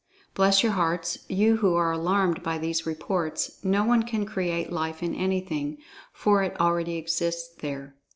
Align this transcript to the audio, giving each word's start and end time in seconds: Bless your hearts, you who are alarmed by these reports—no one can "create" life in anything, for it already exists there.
Bless 0.33 0.63
your 0.63 0.71
hearts, 0.71 1.19
you 1.29 1.57
who 1.57 1.75
are 1.75 1.91
alarmed 1.91 2.41
by 2.41 2.57
these 2.57 2.87
reports—no 2.87 3.85
one 3.85 4.01
can 4.01 4.25
"create" 4.25 4.71
life 4.73 5.03
in 5.03 5.13
anything, 5.13 5.77
for 6.11 6.41
it 6.41 6.59
already 6.59 6.95
exists 6.95 7.53
there. 7.57 7.93